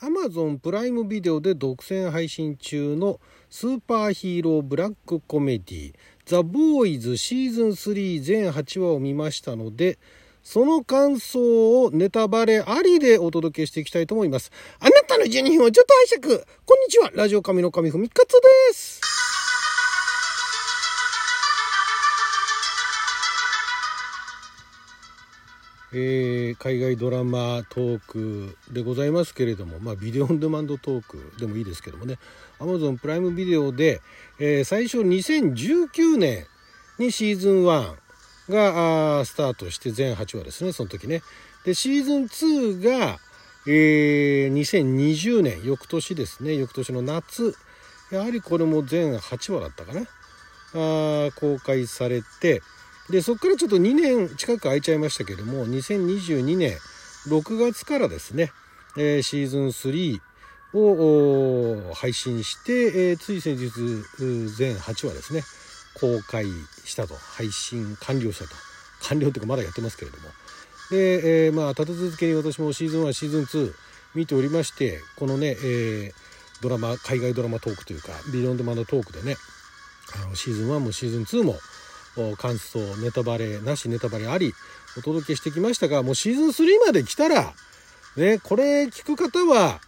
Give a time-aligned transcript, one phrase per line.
[0.00, 9.98] Amazon プライムビデオで独占配信中のスーパーヒーローブラックコメディザ・ボーイズシーズン3全8話を見ましたので
[10.42, 14.50] その感想をネタバレありでお届けしていきたいと思います。
[14.80, 16.44] あなたの12分をちょっと拝借。
[16.64, 17.10] こんにちは。
[17.12, 19.07] ラジオ神の神ふみかつです。
[25.92, 32.18] えー、海外ドラマトークでございますけれども、まあ、ビデオオンデマンドトークでもいいですけどもね。
[32.58, 34.02] Amazon プライムビデオで、
[34.38, 36.46] えー、最初2019年
[36.98, 37.94] にシーズン1
[38.50, 41.22] がスタートして全8話ですねその時ね。
[41.64, 43.18] でシーズン2が、
[43.66, 47.54] えー、2020年翌年ですね翌年の夏。
[48.10, 50.02] やはりこれも全8話だったかな。
[50.74, 52.62] あ公開されて
[53.10, 56.76] でそこからちょっと2年近く空いちゃいましたけども2022年
[57.28, 58.52] 6月からですね、
[58.96, 60.20] えー、シーズン3
[60.74, 63.70] を配信して、えー、つい先日
[64.56, 65.42] 全8話ですね
[66.00, 66.46] 公開
[66.84, 68.50] したと配信完了したと。
[69.00, 70.28] 完了というかまだやってますけれども。
[70.90, 73.74] で、えー、まあ立て続けに私もシーズン1シーズン2
[74.14, 79.36] 見ておりましてこのね、えー、ドラマ海外ドラマトークというかビヨンドマンドトークでね
[80.16, 81.58] あのシーズン1もシーズン2も
[82.36, 84.52] 感想ネタバレなしネタバレあり
[84.96, 87.52] お届けしてきましたがもうシーズン3まで来たら
[88.16, 89.80] ねこれ聞く方は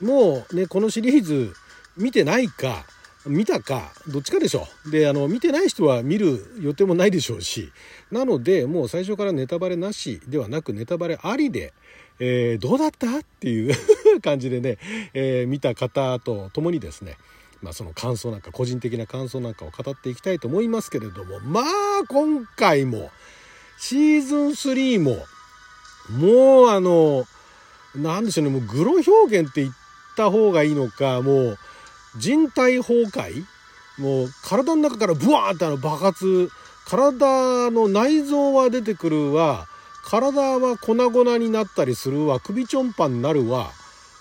[0.00, 1.52] もうねこのシリーズ
[1.96, 2.84] 見てないか
[3.26, 7.70] 見たかどっちかでしょであの見てない人は見る予定もないでしょうし
[8.10, 11.74] なのでもう最初からネタバレなしではなくネタバレありで、
[12.18, 13.18] えー、どうだった？
[13.18, 13.74] っていう
[14.22, 14.78] 感じでね、
[15.12, 17.16] えー、見た方と共にですね
[17.62, 21.64] まあ、その感想なんか個人的な感想なんかを語っていきたいと思いますけれどもまあ
[22.08, 23.10] 今回も
[23.78, 25.16] シーズン3も
[26.10, 27.24] もうあの
[27.94, 29.74] 何でしょうねもうグロ表現って言っ
[30.16, 31.58] た方がいいのかもう
[32.16, 33.44] 人体崩壊
[33.98, 36.50] もう体の中からブワーってあの爆発
[36.88, 39.66] 体の内臓は出てくるわ
[40.04, 43.70] 体は粉々になったりするわ首ちょんぱになるわ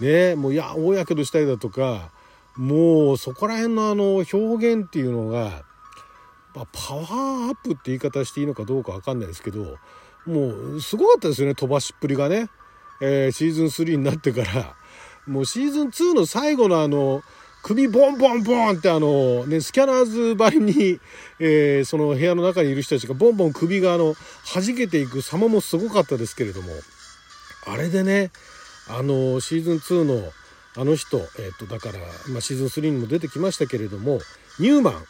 [0.00, 2.10] ねもういや大やけどしたりだとか
[2.56, 5.64] もうそこら辺のあの表現っていうのが、
[6.54, 9.76] まあ、パワーアップって言い方していいのかどうか分かんないですけど
[10.26, 12.48] もうすごかったですよね飛ばしっぷりがね、
[13.00, 14.76] えー、シーズン3になってから。
[15.26, 17.22] もうシーズン2の最後のあの
[17.62, 20.98] 首ボンボンボンってあの、ね、スキャナーズばりに、
[21.38, 24.14] えー、その部屋の中にいる人たちがボンボン首があの
[24.54, 26.72] 弾けていく様もすごかったですけれども。
[27.66, 28.30] あれでね
[28.88, 30.32] あのシーズン2の
[30.76, 31.98] あの人、えっ、と、だから、
[32.28, 34.20] まあ、シーズン3にも出てきましたけれども、
[34.58, 35.04] ニューマン、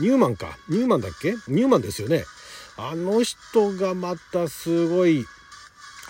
[0.00, 1.32] ニューマンか、ニューマンだっけ？
[1.48, 2.24] ニューマンですよね。
[2.76, 5.26] あの人がまたすごい、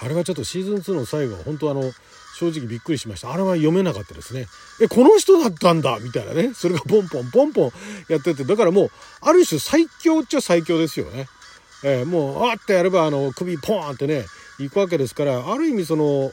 [0.01, 1.93] あれはちょっとシーズン2の最後は本当あの、
[2.39, 3.33] 正直びっくりしました。
[3.33, 4.47] あれは読めなかったですね。
[4.81, 6.55] え、この人だったんだみたいなね。
[6.55, 7.73] それがポンポンポンポン
[8.09, 8.91] やってて、だからもう、
[9.21, 11.27] ある種最強っちゃ最強ですよね。
[11.85, 14.25] えー、もう、あってやれば、あの、首ポーンってね、
[14.59, 16.33] 行くわけですから、ある意味その、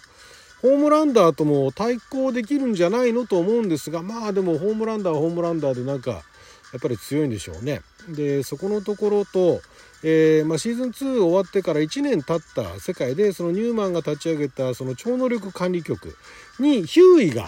[0.61, 7.81] ホームランダーとも対抗できるんじゃないのと思うんですがまあでもホームランダーはホームランダーでなんかやっぱり強いんでしょうね。
[8.09, 9.61] でそこのところと、
[10.03, 16.15] えー、まあ、シーズン2終わってから1年経った世界でそのニューマンが立ち上げたその超能力管理局
[16.59, 17.47] にヒューイが、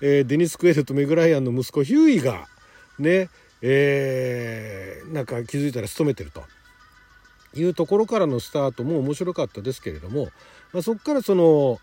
[0.00, 2.46] えー、デニス・クエルとメグライアンの息子ヒューイが
[2.98, 3.30] ね、
[3.62, 6.44] えー、なんか気づいたら勤めてると
[7.54, 10.28] いうところからのスタートも面白かったですけれども、
[10.72, 11.80] まあ、そこからその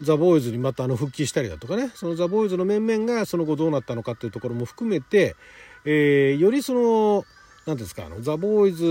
[0.00, 5.36] ザ・ボーイズにまたあの復帰したりだとかねそのザ・ボーイズの面々がその後どうなったのかっていうところも含めて、
[5.84, 7.24] えー、よりその
[7.66, 8.84] 何ですかあのザ・ボーイズ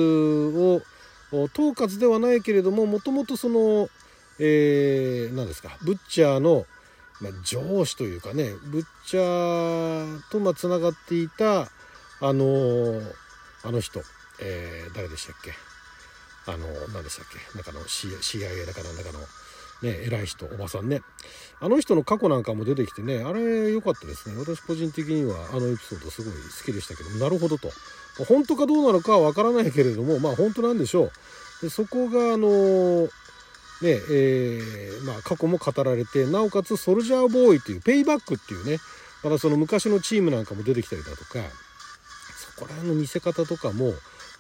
[0.56, 0.82] を
[1.46, 3.90] 統括ではないけれどももともとその、
[4.40, 6.66] えー、何ですかブッチャーの、
[7.22, 11.68] まあ、上司というかねブッチャーとまつながっていたあ
[12.22, 13.02] の
[13.64, 14.02] あの人、
[14.42, 15.52] えー、誰でしたっけ
[16.46, 19.20] あの何でしたっけ中の CIA だかなんだかの。
[19.84, 21.02] ね、偉い人おばさんね。
[21.60, 24.36] あの人の過去なんかも出てきてねあれ良かったですね。
[24.40, 27.70] 私個人的にはあのエピソードすごい好きでしたけどなるほどと。
[28.28, 31.12] 本当かどうなのかはわからないけれどもまあ本当なんでしょう。
[31.62, 33.10] でそこがあの
[33.82, 38.78] ねえー、まあ、過去も語られてなおかつソルジャーボーイっていうペイバックっていうね
[39.24, 41.40] またその昔のチームなんかも出てきたりだとか
[42.56, 43.94] そこら辺の見せ方とかもも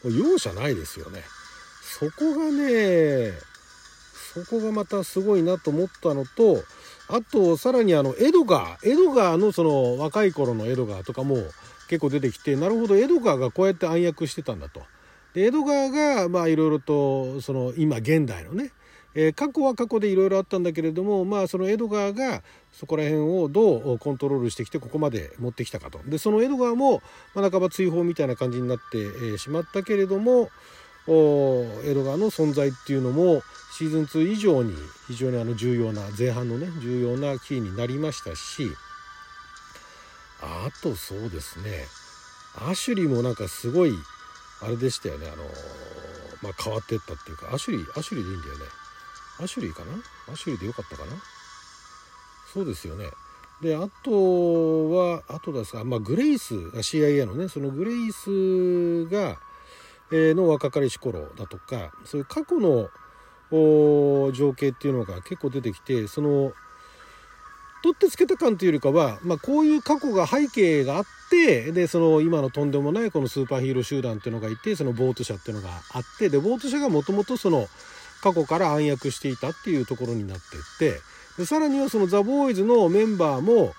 [0.05, 1.23] う容赦ないですよね。
[1.81, 3.33] そこがね
[4.33, 6.63] そこがまたすごいなと思ったのと
[7.07, 11.37] あとさらにあのエドガーエドガーのその若い頃のエドガーとかも
[11.87, 14.81] 結構出てきてなるほどエドガーがこうやって暗躍してたんだと。
[15.33, 18.71] でエドガーがまあいろいろとその今現代のね
[19.15, 22.41] えー、過去は過去でいろいろあったんだけれどもまあそのエドガーが
[22.71, 27.01] そこら辺をどうコントロールしてきてここまで持ってきたかとでそのエドガーも、
[27.35, 30.49] ま、半ば追放みたいな感じになって、しまったけれども
[31.07, 33.43] エドガーの存在っていうのも
[33.77, 34.73] シーズン2以上に
[35.07, 38.69] 非常にあの重要な前半のね重要なキーになりましたし
[40.41, 41.85] あとそうですね
[42.69, 43.93] アシュリーもなんかすごい
[44.61, 45.43] あれでしたよねあの
[46.41, 48.65] まあ変わってったっていうかアシュリーアシュリーでいいんだよね。
[49.39, 49.93] アシュリーかな？
[50.31, 51.11] アシュリーでよかったかな？
[52.53, 53.07] そうですよね。
[53.61, 59.39] であとはあとですか、まあ、グレイス CIA のねそのグレイスが、
[60.33, 62.89] の若かりし頃だとかそういう過去の
[64.31, 66.53] 情景っていうのが結構出てきてその
[67.83, 77.67] 取ってつけた感というよりかは、まあ、こういう過去が背景があってでその今のとんでもないこのスーパーヒーロー集団っていうのがいてそのボート社っていうのがあってでボート社がもともとその
[78.21, 81.01] 過去から暗躍していたっていうところになってって
[81.37, 83.73] でさらにはそのザ・ボーイズのメンバーも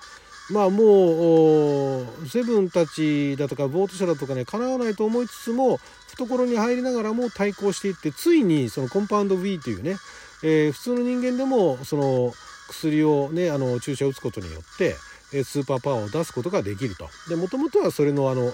[0.51, 9.95] まあもうセブンたちだとかボート社だとかねかなわないと思いつつも懐に入りながらも対抗していってついにそのコンパウンド V というね、
[10.43, 12.33] えー、普通の人間でもその
[12.69, 14.95] 薬をねあの注射を打つことによって
[15.43, 17.09] スーパーパワーを出すことができると。
[17.27, 18.53] でもともとはそれのあの何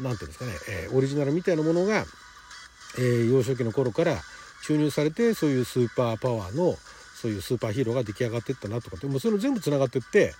[0.00, 2.04] 言うんですかね、えー、オリジナルみたいなものが、
[2.98, 4.16] えー、幼少期の頃から
[4.64, 6.76] 注入されてそういうスーパーパワーの
[7.14, 10.34] そういうスーパーヒーローが出来上がっていったなとかってもうそれ全部つながっていって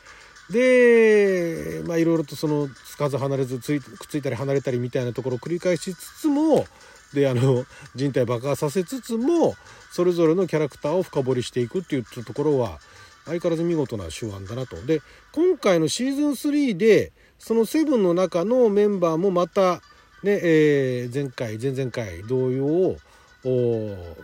[0.50, 6.67] でまあいろいろとそのつかず離れずついくっついたり離れたりみたいなところを繰り返しつつも
[7.14, 7.64] であの
[7.94, 9.55] 人体爆破させつつも
[9.91, 12.79] それぞれのキャラクターを深掘りしていくっていうところは
[13.25, 14.76] 相変わらず見事な手腕だなと。
[14.85, 15.00] で
[15.32, 19.81] 今回のシーズン3でそのセブンの中のメンバーもまた
[20.23, 22.97] ね、えー、前回前々回同様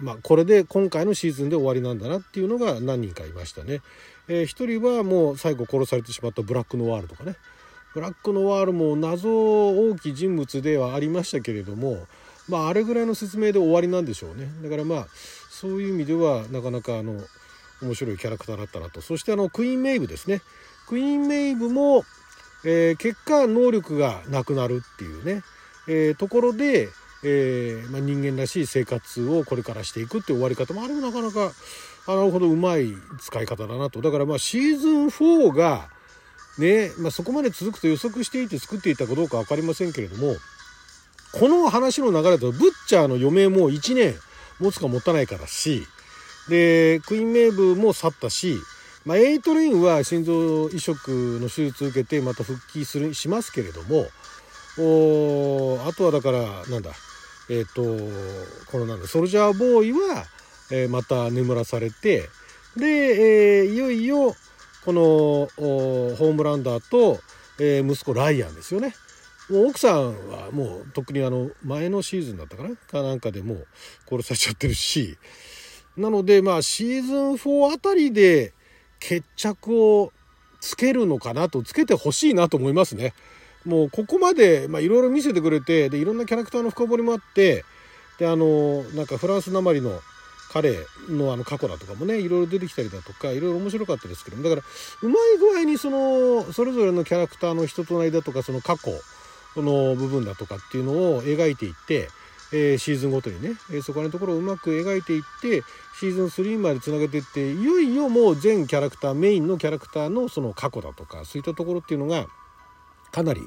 [0.00, 3.82] まあ、これで今回のシーズンで終わりなんだなっていうのが何人かいましたね。
[4.28, 7.37] えー、一人はもう最後殺されてしまったブラックノワールとかね。
[7.93, 12.06] ブラックノワールも謎大きい人物ではありましたけれども
[12.49, 14.49] まああれぐらいの説明で終わりなんでしょうね。
[14.62, 15.06] だからまあ
[15.50, 17.20] そういう意味ではなかなかあの
[17.82, 19.00] 面白いキャラクターだったなと。
[19.00, 20.40] そしてあのクイーンメイブですね。
[20.88, 22.05] クイーンメイブも、
[22.64, 25.43] えー、結果能力がなくなるっていうね、
[25.88, 26.88] えー、ところで
[27.22, 31.52] えー、まあ、人間らしい生活をこれからしていくって終わり方もあれもなかなか
[32.06, 34.00] あなるほどうまい使い方だなと。
[34.00, 35.88] だからまあシーズン4が
[36.58, 40.37] ね、まあ、そこまで続くと予測していて作っていたかどうか分かりませんけれども
[41.32, 44.14] この話の流れだとブッチャーの余命も1年
[44.58, 45.87] 持つか持たないからし
[46.49, 48.56] でクイーンメイブも去ったし、
[49.05, 54.06] まあ、エイトレインは心臓移植の手術受けてまた復帰するしますけれども
[54.78, 56.90] おあとはだからなんだ
[57.50, 57.82] えっ、ー、と
[58.70, 60.25] このなんだソルジャーボーイは、
[60.70, 62.29] えー、また眠らされて
[62.76, 64.35] で、えー、いよいよ
[64.85, 67.20] このホームランダーと、
[67.61, 68.94] え息子ライアンですよね。
[69.50, 72.76] もう奥さんはもう特にあの前のシーズンだったかな？
[72.76, 73.67] かなんかでもう
[74.08, 75.19] 殺されちゃってるし
[75.97, 78.55] なのでまあシーズン4あたりで
[79.00, 80.12] 決着を
[80.61, 83.12] つけるのかなとつけてほしいなと思いますね。
[83.67, 87.65] もうここまでいろいろ見せてくれてでいろんなキャラクターの深掘りもあって
[88.19, 90.01] であのなんかフランスなまりの
[90.53, 90.75] 彼
[91.09, 94.62] のあの過去だとかもねいろいろ出てきたりだとかいろいろ面白かったですけどもだから
[95.03, 98.90] うまい具合にそのそれぞれのキャラクターの人となりだとかその過去
[99.57, 102.09] の部分だとかっていうのを描いていって、
[102.52, 105.62] えー、シーズンごとにね、えー、そこらのところをうまく描いていって
[105.99, 112.26] シーズン3までつなげていっていよいよもう全キャラクターメインのキャラクターのその過去だとかそういったところっていうのが
[113.11, 113.43] かなり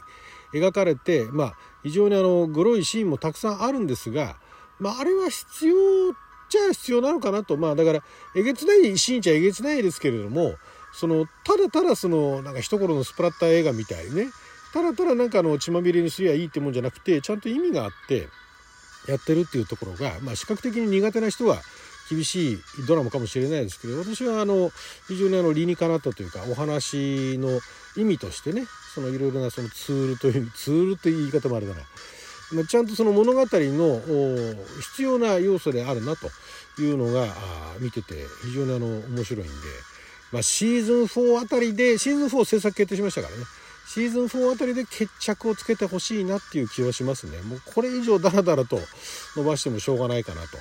[0.53, 1.53] 描かれて、まあ、
[1.83, 4.35] 非常にあのグロいシーンもたくさんあるんですが、
[4.79, 5.75] まあ、あれは必要
[6.49, 7.57] じゃ必要なのかなと。
[7.57, 8.03] まあだから
[8.35, 10.55] えげつないシーンじゃえげつないですけれども
[10.93, 14.27] そのただただそのなんか一頃のスプラッター映画みたいにね
[14.73, 18.27] ただただなんかあの血まみれにすりゃいいってもんじゃなくてちゃんと意味があって
[19.07, 21.61] やってるっていうところが、まあ、視覚的に苦手な人は
[22.09, 24.71] 厳しいドラマかもしれないですけど私はあの
[25.07, 27.59] 非常にあの理にかなったというかお話の
[27.95, 31.81] 意味としてねそのいろいろなそのツールというツールという言い方もあれだな、
[32.53, 33.45] まあ、ちゃんとその物語の
[34.81, 36.29] 必要な要素であるなと
[36.81, 37.27] いうのが
[37.79, 39.51] 見てて非常にあの面白いんで、
[40.31, 43.43] まあ、シーズン4あたりでシーズン4制作決定しましたからね。
[43.85, 47.41] シーズン4あたりで決着をつけてほしいなっていう気はしますね。
[47.41, 48.79] もうこれ以上ダラダラと
[49.35, 50.57] 伸ばしてもしょうがないかなと。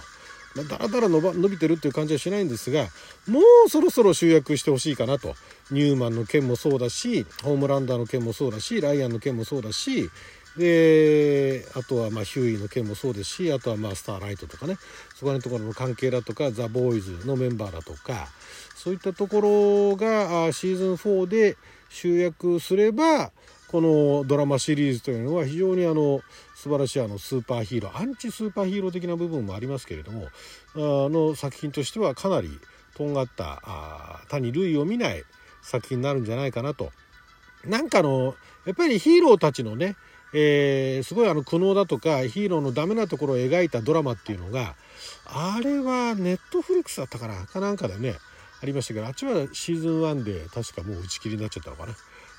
[0.55, 2.89] まあ、だらだら伸ば伸びてるっていう感じはしないんですが
[3.27, 5.35] もうそろそろ集約してほしいかなと。
[5.71, 10.11] ニューマンの件もそうだしホームランダーの件もそうだしライアンの件もそうだし、
[10.59, 14.77] であとはまあヒューイの件もそうですしあとはまあスターライトとかね。
[15.15, 18.29] そこら辺のところの関係だとかザ・ボーイズのメンバーだとか
[18.77, 21.57] そういったところがシーズン4で
[21.89, 23.31] 集約すれば
[23.69, 26.21] このドラマシリーズというのは非常にあの
[26.63, 30.29] 素晴らしいあのスーパーヒーローアンチスーパーヒーロー的な部分もありますけれども
[30.77, 30.79] あ
[31.11, 32.51] の作品としてはかなり
[32.95, 35.25] とんがったあ他に類を見ない
[35.61, 36.93] 作品になるんじゃないかなと。
[37.65, 39.97] なんかのやっぱりヒーローたちのね、
[40.33, 44.77] えー、すごいあの苦悩だとかヒーローのダメなところを描いたドラマっていうのが
[45.27, 48.15] あれはネットフリックスだったかなかなんかでね
[48.63, 51.95] ありましたけどあっちはシーズン1で確かもう打ち切りになっちゃったのかな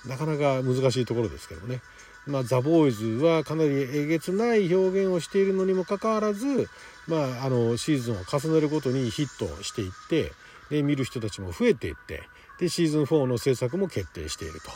[0.08, 1.82] なかなか難しいところですけどね
[2.26, 6.70] まあ、ザ・ボーイズはかなりえげつない表現をしているのにもかかわらず、
[7.08, 10.32] まあ、あのシーズンを重ねるごとにヒットしていって
[10.70, 12.24] で見る人たちも増えていって
[12.60, 14.70] でシーズン4の制作も決定していると。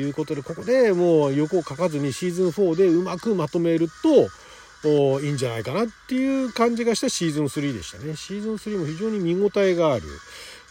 [0.00, 3.88] いうことでここでもう横を書かずにシーズン4でうまくまとめる
[4.82, 8.16] といいんじゃないかなっていう感じがしたシーズン3でしたね。
[8.16, 10.02] シーズン3も非常に見応えがある、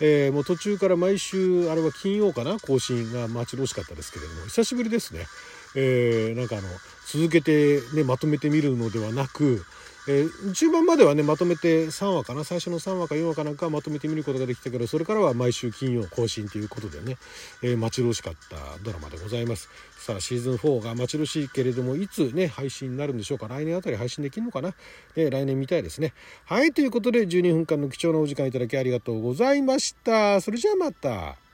[0.01, 2.57] えー、もう途中から毎週あれは金曜かな？
[2.59, 4.45] 更新が待ち遠しかったですけれども。
[4.45, 5.27] 久しぶりですね、
[5.75, 6.67] えー、なんかあの
[7.07, 9.63] 続けて、ね、まとめてみるのではなく
[10.07, 17.17] えー、中盤まではねまとめて3話かな最初の3話か4話かなんかまとめてみることができたけどそれからは毎週金曜更新ということでね、
[17.61, 19.69] えー、待ち遠しかったドラマでございます。
[19.99, 23.47] さあシーズン4が待ち遠しいけれどもいつね配信になるんでしょうか。
[23.47, 24.73] 来年あたり配信できるのかな、
[25.15, 26.13] えー、来年みたいですね。
[26.45, 30.41] はいということで12分間の貴重なお時間いただきありがとうございました。
[30.41, 31.50] それじゃあまた。